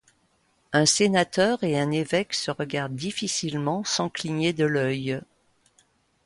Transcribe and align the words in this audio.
Un 0.73 0.87
sénateur 0.87 1.63
et 1.63 1.77
un 1.79 1.91
évêque 1.91 2.33
se 2.33 2.49
regardent 2.49 2.95
difficilement 2.95 3.83
sans 3.83 4.09
cligner 4.09 4.51
de 4.51 4.65
l'oeil. 4.65 5.21